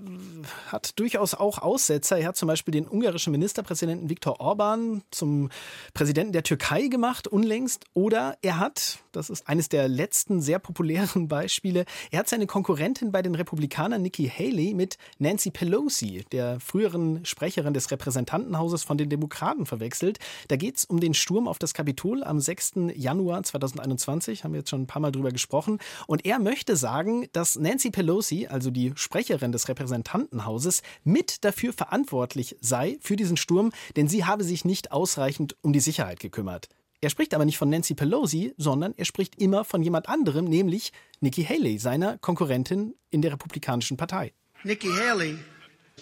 [0.71, 2.19] hat durchaus auch Aussetzer.
[2.19, 5.51] Er hat zum Beispiel den ungarischen Ministerpräsidenten Viktor Orban zum
[5.93, 7.85] Präsidenten der Türkei gemacht, unlängst.
[7.95, 13.11] Oder er hat, das ist eines der letzten sehr populären Beispiele, er hat seine Konkurrentin
[13.13, 19.09] bei den Republikanern Nikki Haley mit Nancy Pelosi, der früheren Sprecherin des Repräsentantenhauses von den
[19.09, 20.19] Demokraten, verwechselt.
[20.49, 22.75] Da geht es um den Sturm auf das Kapitol am 6.
[22.95, 25.79] Januar 2021, haben wir jetzt schon ein paar Mal drüber gesprochen.
[26.07, 32.57] Und er möchte sagen, dass Nancy Pelosi, also die Sprecherin des Repräsentantenhauses, mit dafür verantwortlich
[32.61, 36.69] sei für diesen Sturm, denn sie habe sich nicht ausreichend um die Sicherheit gekümmert.
[37.01, 40.93] Er spricht aber nicht von Nancy Pelosi, sondern er spricht immer von jemand anderem, nämlich
[41.21, 44.33] Nikki Haley, seiner Konkurrentin in der Republikanischen Partei.
[44.65, 45.39] Nikki Haley,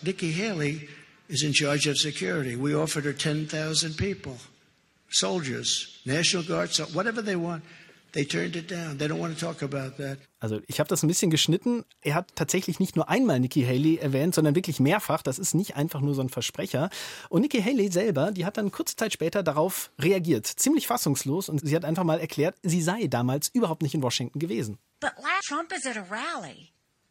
[0.03, 0.89] Nikki Haley
[1.29, 2.57] is in charge of security.
[2.57, 4.39] We offered her 10,000 people,
[5.11, 7.63] soldiers, National Guard, whatever they want.
[8.15, 8.99] They turned it down.
[8.99, 10.19] They don't want to talk about that.
[10.39, 11.85] Also ich habe das ein bisschen geschnitten.
[12.01, 15.23] Er hat tatsächlich nicht nur einmal Nikki Haley erwähnt, sondern wirklich mehrfach.
[15.23, 16.91] Das ist nicht einfach nur so ein Versprecher.
[17.29, 20.47] Und Nikki Haley selber, die hat dann kurze Zeit später darauf reagiert.
[20.47, 21.49] Ziemlich fassungslos.
[21.49, 24.79] Und sie hat einfach mal erklärt, sie sei damals überhaupt nicht in Washington gewesen.
[25.01, 25.15] But
[25.49, 26.71] Trump is at a rally.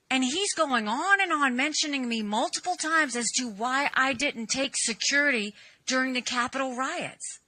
[0.10, 4.48] And he's going on and on mentioning me multiple times as to why I didn't
[4.48, 5.54] take security
[5.86, 7.40] during the Capitol riots.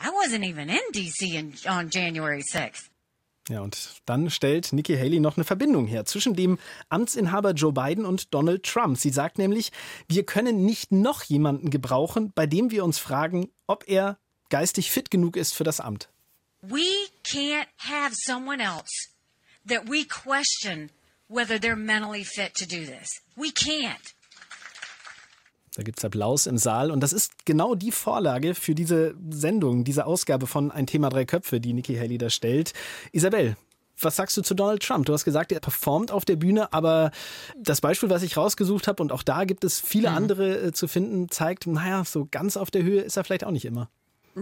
[0.00, 2.87] I wasn't even in DC in, on January 6th.
[3.48, 6.58] Ja, und dann stellt Nikki Haley noch eine Verbindung her zwischen dem
[6.88, 8.98] Amtsinhaber Joe Biden und Donald Trump.
[8.98, 9.72] Sie sagt nämlich,
[10.06, 14.18] wir können nicht noch jemanden gebrauchen, bei dem wir uns fragen, ob er
[14.50, 16.08] geistig fit genug ist für das Amt.
[16.60, 19.08] We can't have someone else
[19.66, 20.90] that we question
[21.28, 23.20] whether they're mentally fit to do this.
[23.36, 24.14] We can't.
[25.78, 29.84] Da gibt es Applaus im Saal und das ist genau die Vorlage für diese Sendung,
[29.84, 32.72] diese Ausgabe von Ein Thema drei Köpfe, die Nikki Haley da stellt.
[33.12, 33.56] Isabel,
[34.00, 35.06] was sagst du zu Donald Trump?
[35.06, 37.12] Du hast gesagt, er performt auf der Bühne, aber
[37.56, 40.16] das Beispiel, was ich rausgesucht habe, und auch da gibt es viele mhm.
[40.16, 43.52] andere äh, zu finden, zeigt, naja, so ganz auf der Höhe ist er vielleicht auch
[43.52, 43.88] nicht immer.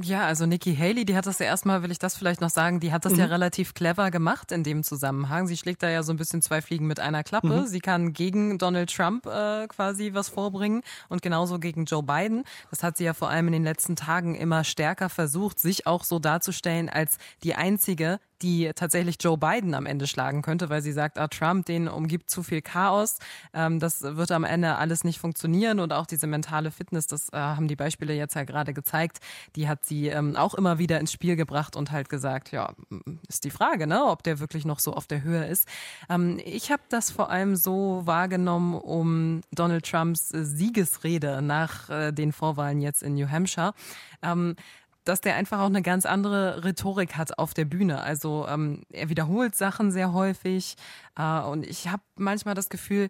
[0.03, 2.81] Ja, also Nikki Haley, die hat das ja erstmal, will ich das vielleicht noch sagen,
[2.81, 3.21] die hat das mhm.
[3.21, 5.47] ja relativ clever gemacht in dem Zusammenhang.
[5.47, 7.63] Sie schlägt da ja so ein bisschen zwei Fliegen mit einer Klappe.
[7.63, 7.67] Mhm.
[7.67, 12.45] Sie kann gegen Donald Trump äh, quasi was vorbringen und genauso gegen Joe Biden.
[12.71, 16.05] Das hat sie ja vor allem in den letzten Tagen immer stärker versucht, sich auch
[16.05, 20.93] so darzustellen als die einzige, die tatsächlich Joe Biden am Ende schlagen könnte, weil sie
[20.93, 23.19] sagt, ah, Trump, den umgibt zu viel Chaos.
[23.53, 27.37] Ähm, das wird am Ende alles nicht funktionieren und auch diese mentale Fitness, das äh,
[27.37, 29.19] haben die Beispiele jetzt ja gerade gezeigt,
[29.55, 32.73] die hat sie ähm, auch immer wieder ins Spiel gebracht und halt gesagt, ja,
[33.29, 35.67] ist die Frage, ne, ob der wirklich noch so auf der Höhe ist.
[36.09, 42.33] Ähm, ich habe das vor allem so wahrgenommen, um Donald Trumps Siegesrede nach äh, den
[42.33, 43.73] Vorwahlen jetzt in New Hampshire.
[44.23, 44.57] Ähm,
[45.09, 48.03] dass der einfach auch eine ganz andere Rhetorik hat auf der Bühne.
[48.03, 50.77] Also ähm, er wiederholt Sachen sehr häufig
[51.17, 53.09] äh, und ich habe manchmal das Gefühl,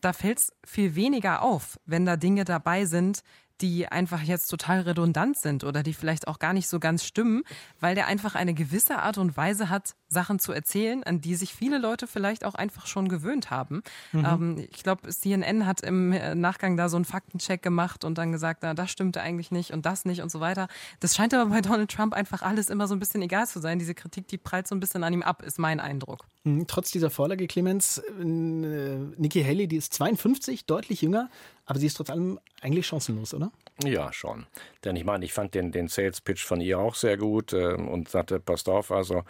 [0.00, 3.22] da fällt es viel weniger auf, wenn da Dinge dabei sind,
[3.60, 7.42] die einfach jetzt total redundant sind oder die vielleicht auch gar nicht so ganz stimmen,
[7.80, 11.54] weil der einfach eine gewisse Art und Weise hat, Sachen zu erzählen, an die sich
[11.54, 13.82] viele Leute vielleicht auch einfach schon gewöhnt haben.
[14.12, 14.24] Mhm.
[14.24, 18.60] Ähm, ich glaube, CNN hat im Nachgang da so einen Faktencheck gemacht und dann gesagt,
[18.62, 20.68] na, das stimmte eigentlich nicht und das nicht und so weiter.
[21.00, 23.78] Das scheint aber bei Donald Trump einfach alles immer so ein bisschen egal zu sein.
[23.78, 26.26] Diese Kritik, die prallt so ein bisschen an ihm ab, ist mein Eindruck.
[26.48, 31.30] Mhm, trotz dieser Vorlage, Clemens, äh, Nikki Haley, die ist 52, deutlich jünger,
[31.66, 33.52] aber sie ist trotz allem eigentlich chancenlos, oder?
[33.84, 34.46] Ja, schon.
[34.84, 37.74] Denn ich meine, ich fand den, den Sales Pitch von ihr auch sehr gut äh,
[37.74, 39.24] und sagte, passt auf, also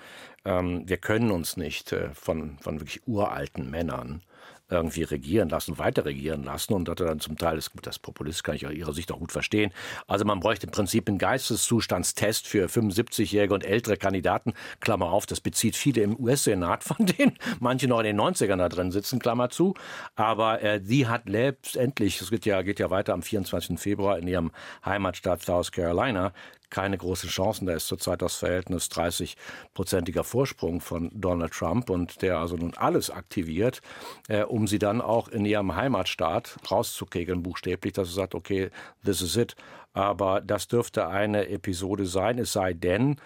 [0.45, 4.23] ähm, wir können uns nicht äh, von, von wirklich uralten Männern
[4.71, 6.75] irgendwie regieren lassen, weiter regieren lassen.
[6.75, 9.19] Und dass er dann zum Teil, das, das Populist kann ich aus ihrer Sicht auch
[9.19, 9.73] gut verstehen.
[10.07, 14.53] Also man bräuchte im Prinzip einen Geisteszustandstest für 75-jährige und ältere Kandidaten.
[14.81, 18.69] Klammer auf, das bezieht viele im US-Senat, von denen manche noch in den 90ern da
[18.69, 19.75] drin sitzen, Klammer zu.
[20.17, 23.79] Aber äh, die hat letztendlich, es geht ja, geht ja weiter am 24.
[23.79, 24.51] Februar in ihrem
[24.85, 26.33] Heimatstaat South Carolina,
[26.71, 27.67] keine großen Chancen.
[27.67, 33.11] Da ist zurzeit das Verhältnis 30-prozentiger Vorsprung von Donald Trump und der also nun alles
[33.11, 33.81] aktiviert,
[34.29, 38.71] äh, um sie dann auch in ihrem Heimatstaat rauszukegeln, buchstäblich, dass er sagt, okay,
[39.05, 39.55] this is it.
[39.93, 43.17] Aber das dürfte eine Episode sein, es sei denn,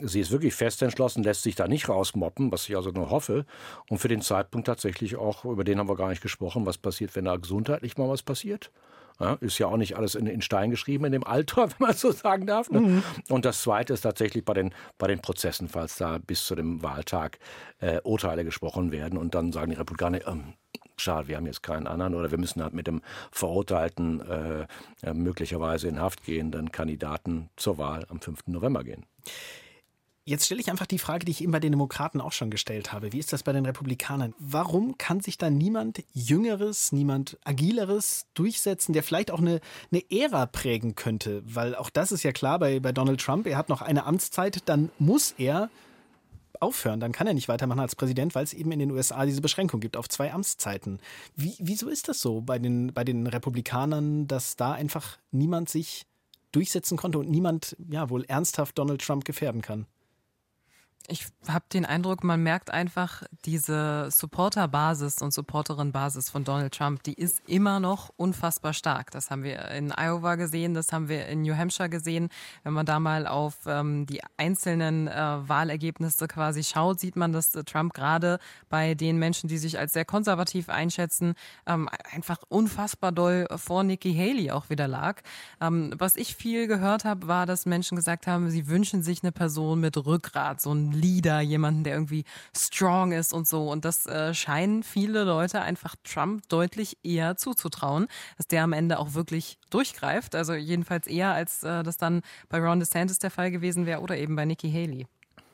[0.00, 3.44] sie ist wirklich fest entschlossen, lässt sich da nicht rausmoppen, was ich also nur hoffe.
[3.88, 7.14] Und für den Zeitpunkt tatsächlich auch, über den haben wir gar nicht gesprochen, was passiert,
[7.16, 8.70] wenn da gesundheitlich mal was passiert.
[9.20, 11.94] Ja, ist ja auch nicht alles in, in, Stein geschrieben in dem Alter, wenn man
[11.94, 12.70] so sagen darf.
[12.70, 12.80] Ne?
[12.80, 13.02] Mhm.
[13.28, 16.82] Und das Zweite ist tatsächlich bei den, bei den Prozessen, falls da bis zu dem
[16.82, 17.38] Wahltag
[17.80, 20.54] äh, Urteile gesprochen werden und dann sagen die Republikaner, ähm,
[20.96, 24.66] schade, wir haben jetzt keinen anderen oder wir müssen halt mit dem verurteilten, äh,
[25.02, 28.46] äh möglicherweise in Haft gehenden Kandidaten zur Wahl am 5.
[28.46, 29.06] November gehen.
[30.26, 32.94] Jetzt stelle ich einfach die Frage, die ich eben bei den Demokraten auch schon gestellt
[32.94, 33.12] habe.
[33.12, 34.34] Wie ist das bei den Republikanern?
[34.38, 39.60] Warum kann sich da niemand Jüngeres, niemand Agileres durchsetzen, der vielleicht auch eine,
[39.92, 41.42] eine Ära prägen könnte?
[41.44, 43.46] Weil auch das ist ja klar bei, bei Donald Trump.
[43.46, 45.68] Er hat noch eine Amtszeit, dann muss er
[46.58, 47.00] aufhören.
[47.00, 49.80] Dann kann er nicht weitermachen als Präsident, weil es eben in den USA diese Beschränkung
[49.80, 51.00] gibt auf zwei Amtszeiten.
[51.36, 56.06] Wie, wieso ist das so bei den, bei den Republikanern, dass da einfach niemand sich
[56.52, 59.86] durchsetzen konnte und niemand ja wohl ernsthaft Donald Trump gefährden kann?
[61.06, 67.12] Ich habe den Eindruck, man merkt einfach, diese Supporterbasis und Supporterin-Basis von Donald Trump, die
[67.12, 69.10] ist immer noch unfassbar stark.
[69.10, 72.30] Das haben wir in Iowa gesehen, das haben wir in New Hampshire gesehen.
[72.62, 75.12] Wenn man da mal auf ähm, die einzelnen äh,
[75.46, 78.38] Wahlergebnisse quasi schaut, sieht man, dass äh, Trump gerade
[78.70, 81.34] bei den Menschen, die sich als sehr konservativ einschätzen,
[81.66, 85.20] ähm, einfach unfassbar doll vor Nikki Haley auch wieder lag.
[85.60, 89.32] Ähm, was ich viel gehört habe, war, dass Menschen gesagt haben, sie wünschen sich eine
[89.32, 92.24] Person mit Rückgrat, so ein Leader, jemanden, der irgendwie
[92.56, 93.70] strong ist und so.
[93.70, 98.98] Und das äh, scheinen viele Leute einfach Trump deutlich eher zuzutrauen, dass der am Ende
[98.98, 100.34] auch wirklich durchgreift.
[100.34, 104.16] Also jedenfalls eher, als äh, das dann bei Ron DeSantis der Fall gewesen wäre oder
[104.16, 105.06] eben bei Nikki Haley.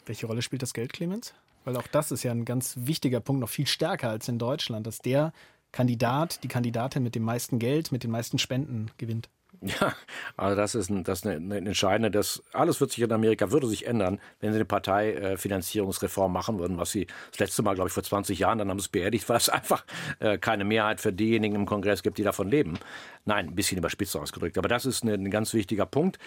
[0.07, 1.35] Welche Rolle spielt das Geld, Clemens?
[1.64, 4.87] Weil auch das ist ja ein ganz wichtiger Punkt, noch viel stärker als in Deutschland,
[4.87, 5.33] dass der
[5.72, 9.29] Kandidat, die Kandidatin mit dem meisten Geld, mit den meisten Spenden gewinnt.
[9.62, 9.94] Ja,
[10.38, 13.53] also das ist, ein, das ist eine, eine entscheidende, das alles wird sich in Amerika,
[13.53, 17.88] würde sich ändern, wenn sie eine Parteifinanzierungsreform machen würden, was sie das letzte Mal, glaube
[17.88, 19.85] ich, vor 20 Jahren, dann haben sie es beerdigt, weil es einfach
[20.18, 22.79] äh, keine Mehrheit für diejenigen im Kongress gibt, die davon leben.
[23.27, 24.57] Nein, ein bisschen überspitzt ausgedrückt.
[24.57, 26.18] Aber das ist ein, ein ganz wichtiger Punkt.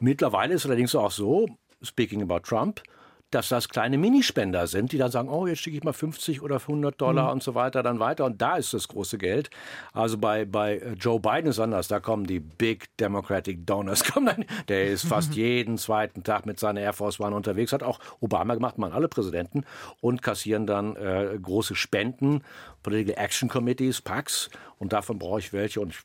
[0.00, 1.46] Mittlerweile ist es allerdings auch so,
[1.82, 2.82] speaking about Trump,
[3.30, 6.56] dass das kleine Minispender sind, die dann sagen, oh, jetzt schicke ich mal 50 oder
[6.56, 7.32] 100 Dollar mhm.
[7.32, 8.24] und so weiter dann weiter.
[8.24, 9.50] Und da ist das große Geld.
[9.92, 11.88] Also bei, bei äh, Joe Biden ist anders.
[11.88, 14.02] Da kommen die Big Democratic Donors.
[14.68, 17.72] Der ist fast jeden zweiten Tag mit seiner Air Force One unterwegs.
[17.72, 19.64] Hat auch Obama gemacht, machen alle Präsidenten.
[20.00, 22.42] Und kassieren dann äh, große Spenden,
[22.82, 24.48] Political Action Committees, PACs.
[24.78, 25.80] Und davon brauche ich welche.
[25.80, 26.00] Und ich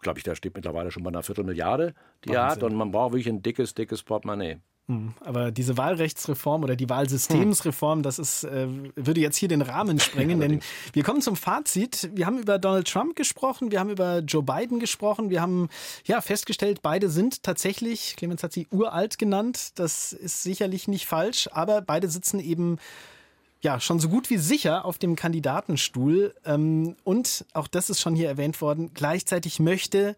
[0.00, 2.62] glaube ich, da steht mittlerweile schon bei einer Viertelmilliarde, die er hat.
[2.62, 4.58] Und man braucht wirklich ein dickes, dickes Portemonnaie.
[4.88, 10.00] Hm, aber diese Wahlrechtsreform oder die Wahlsystemsreform, das ist, äh, würde jetzt hier den Rahmen
[10.00, 10.60] sprengen, denn
[10.94, 12.08] wir kommen zum Fazit.
[12.14, 15.68] Wir haben über Donald Trump gesprochen, wir haben über Joe Biden gesprochen, wir haben
[16.04, 21.50] ja festgestellt, beide sind tatsächlich, Clemens hat sie uralt genannt, das ist sicherlich nicht falsch,
[21.52, 22.78] aber beide sitzen eben
[23.60, 26.34] ja, schon so gut wie sicher auf dem Kandidatenstuhl.
[26.44, 28.92] Ähm, und auch das ist schon hier erwähnt worden.
[28.94, 30.16] Gleichzeitig möchte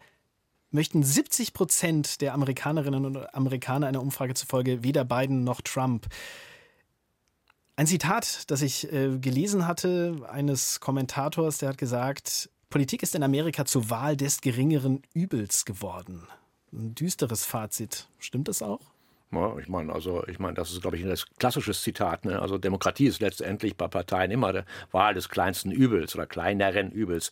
[0.70, 6.06] möchten 70 Prozent der Amerikanerinnen und Amerikaner einer Umfrage zufolge weder Biden noch Trump.
[7.76, 13.22] Ein Zitat, das ich äh, gelesen hatte, eines Kommentators, der hat gesagt, Politik ist in
[13.22, 16.26] Amerika zur Wahl des geringeren Übels geworden.
[16.72, 18.08] Ein düsteres Fazit.
[18.18, 18.80] Stimmt das auch?
[19.32, 22.24] Ja, ich meine, also ich meine, das ist, glaube ich, ein klassisches Zitat.
[22.24, 22.40] Ne?
[22.40, 27.30] Also Demokratie ist letztendlich bei Parteien immer die Wahl des kleinsten Übels oder kleineren Übels.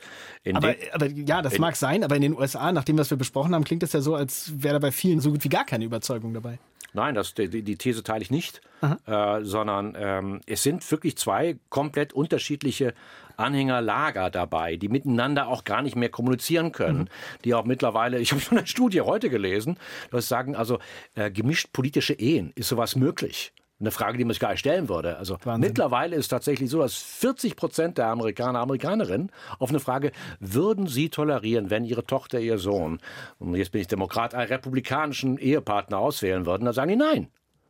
[0.52, 3.52] Aber, aber, ja, das mag sein, aber in den USA, nach dem, was wir besprochen
[3.52, 5.84] haben, klingt das ja so, als wäre da bei vielen so gut wie gar keine
[5.84, 6.60] Überzeugung dabei.
[6.92, 8.62] Nein, das, die, die These teile ich nicht,
[9.06, 12.94] äh, sondern ähm, es sind wirklich zwei komplett unterschiedliche
[13.36, 17.08] Anhängerlager dabei, die miteinander auch gar nicht mehr kommunizieren können, mhm.
[17.44, 19.78] die auch mittlerweile, ich habe schon eine Studie heute gelesen,
[20.10, 20.78] das sagen also,
[21.14, 23.52] äh, gemischt politische Ehen, ist sowas möglich?
[23.80, 25.18] Eine Frage, die man sich gar nicht stellen würde.
[25.18, 25.68] Also Wahnsinn.
[25.68, 30.10] mittlerweile ist tatsächlich so, dass 40 Prozent der Amerikaner, Amerikanerinnen auf eine Frage,
[30.40, 32.98] würden sie tolerieren, wenn ihre Tochter, ihr Sohn,
[33.38, 37.28] und jetzt bin ich Demokrat, einen republikanischen Ehepartner auswählen würden, dann sagen die nein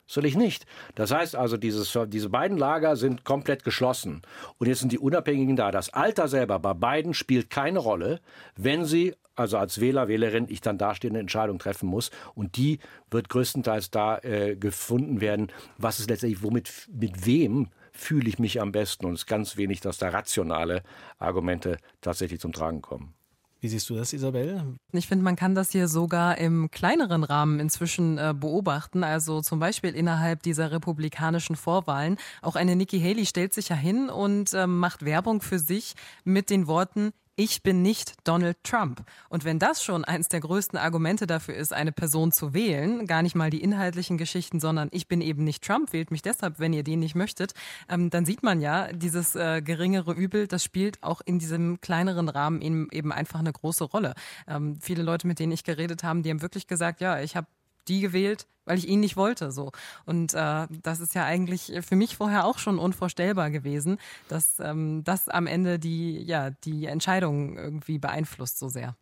[0.08, 0.64] soll ich nicht.
[0.94, 4.22] Das heißt also, dieses, diese beiden Lager sind komplett geschlossen.
[4.56, 5.70] Und jetzt sind die Unabhängigen da.
[5.70, 8.20] Das Alter selber bei beiden spielt keine Rolle,
[8.56, 12.10] wenn sie, also als Wähler, Wählerin, ich dann dastehende Entscheidung treffen muss.
[12.34, 12.78] Und die
[13.10, 18.60] wird größtenteils da äh, gefunden werden, was ist letztendlich, womit, mit wem fühle ich mich
[18.60, 19.06] am besten.
[19.06, 20.82] Und es ist ganz wenig, dass da rationale
[21.18, 23.14] Argumente tatsächlich zum Tragen kommen.
[23.60, 24.76] Wie siehst du das, Isabel?
[24.92, 29.02] Ich finde, man kann das hier sogar im kleineren Rahmen inzwischen äh, beobachten.
[29.02, 32.18] Also zum Beispiel innerhalb dieser republikanischen Vorwahlen.
[32.40, 36.50] Auch eine Nikki Haley stellt sich ja hin und äh, macht Werbung für sich mit
[36.50, 39.04] den Worten, ich bin nicht Donald Trump.
[39.28, 43.22] Und wenn das schon eins der größten Argumente dafür ist, eine Person zu wählen, gar
[43.22, 46.72] nicht mal die inhaltlichen Geschichten, sondern ich bin eben nicht Trump, wählt mich deshalb, wenn
[46.72, 47.54] ihr den nicht möchtet,
[47.88, 52.28] ähm, dann sieht man ja, dieses äh, geringere Übel, das spielt auch in diesem kleineren
[52.28, 54.14] Rahmen eben, eben einfach eine große Rolle.
[54.48, 57.46] Ähm, viele Leute, mit denen ich geredet habe, die haben wirklich gesagt, ja, ich habe
[57.88, 59.50] die gewählt, weil ich ihn nicht wollte.
[59.50, 59.72] So.
[60.04, 63.98] Und äh, das ist ja eigentlich für mich vorher auch schon unvorstellbar gewesen,
[64.28, 68.96] dass ähm, das am Ende die, ja, die Entscheidung irgendwie beeinflusst so sehr.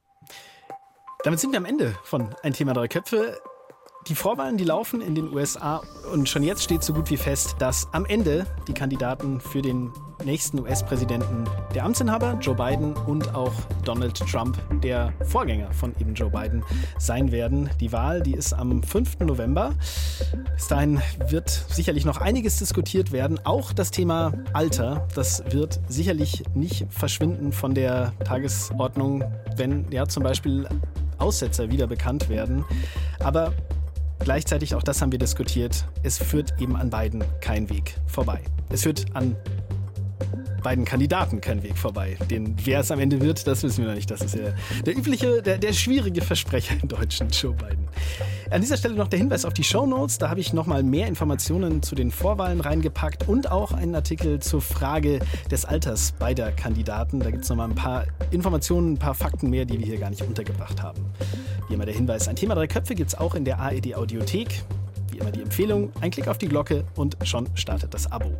[1.24, 3.38] Damit sind wir am Ende von Ein Thema Drei Köpfe.
[4.06, 7.56] Die Vorwahlen, die laufen in den USA und schon jetzt steht so gut wie fest,
[7.58, 9.92] dass am Ende die Kandidaten für den
[10.26, 13.52] nächsten US-Präsidenten der Amtsinhaber, Joe Biden und auch
[13.84, 16.64] Donald Trump, der Vorgänger von eben Joe Biden,
[16.98, 17.70] sein werden.
[17.80, 19.20] Die Wahl, die ist am 5.
[19.20, 19.72] November.
[20.54, 23.38] Bis dahin wird sicherlich noch einiges diskutiert werden.
[23.44, 29.24] Auch das Thema Alter, das wird sicherlich nicht verschwinden von der Tagesordnung,
[29.56, 30.68] wenn ja zum Beispiel
[31.18, 32.64] Aussetzer wieder bekannt werden.
[33.20, 33.52] Aber
[34.18, 38.40] gleichzeitig, auch das haben wir diskutiert, es führt eben an beiden kein Weg vorbei.
[38.70, 39.36] Es führt an
[40.66, 42.16] beiden Kandidaten kein Weg vorbei.
[42.28, 44.10] Den, wer es am Ende wird, das wissen wir noch nicht.
[44.10, 44.52] Das ist ja
[44.84, 47.86] der übliche, der, der schwierige Versprecher in Deutschen, Joe Biden.
[48.50, 50.18] An dieser Stelle noch der Hinweis auf die Show Notes.
[50.18, 54.60] Da habe ich nochmal mehr Informationen zu den Vorwahlen reingepackt und auch einen Artikel zur
[54.60, 55.20] Frage
[55.52, 57.20] des Alters beider Kandidaten.
[57.20, 60.10] Da gibt es nochmal ein paar Informationen, ein paar Fakten mehr, die wir hier gar
[60.10, 61.04] nicht untergebracht haben.
[61.68, 64.64] Wie immer der Hinweis, ein Thema drei Köpfe gibt es auch in der AED Audiothek.
[65.12, 68.32] Wie immer die Empfehlung, ein Klick auf die Glocke und schon startet das Abo.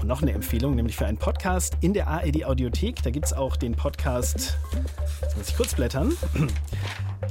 [0.00, 3.02] Und noch eine Empfehlung, nämlich für einen Podcast in der ARD Audiothek.
[3.02, 4.56] Da gibt es auch den Podcast,
[5.22, 6.12] jetzt muss ich kurz blättern.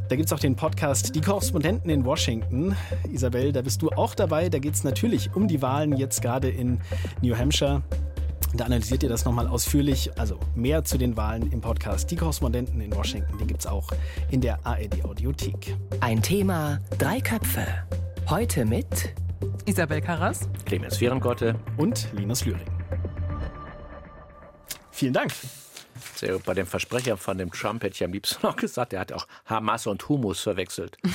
[0.10, 2.76] Da gibt es auch den Podcast Die Korrespondenten in Washington.
[3.12, 4.50] Isabel, da bist du auch dabei.
[4.50, 6.80] Da geht es natürlich um die Wahlen jetzt gerade in
[7.22, 7.84] New Hampshire.
[8.54, 10.12] Da analysiert ihr das nochmal ausführlich.
[10.18, 13.38] Also mehr zu den Wahlen im Podcast Die Korrespondenten in Washington.
[13.38, 13.90] Den gibt es auch
[14.32, 15.76] in der ARD Audiothek.
[16.00, 17.66] Ein Thema, drei Köpfe.
[18.30, 19.14] Heute mit
[19.66, 22.68] Isabel Karras, Clemens Vierengotte und Linus Lühring.
[24.92, 25.32] Vielen Dank.
[26.16, 26.44] Sehr gut.
[26.46, 29.28] Bei dem Versprecher von dem Trump hätte ich am liebsten noch gesagt, er hat auch
[29.46, 30.98] Hamas und Humus verwechselt.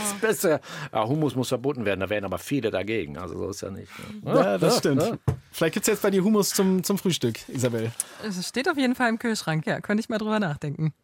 [0.00, 0.60] Ist besser.
[0.92, 3.18] Ja, Humus muss verboten werden, da wären aber viele dagegen.
[3.18, 3.90] Also so ist ja nicht.
[4.22, 4.34] Ne?
[4.34, 5.18] Ja, das stimmt.
[5.50, 7.90] Vielleicht gibt es jetzt bei dir Humus zum, zum Frühstück, Isabel.
[8.26, 10.94] es steht auf jeden Fall im Kühlschrank, ja, könnte ich mal drüber nachdenken.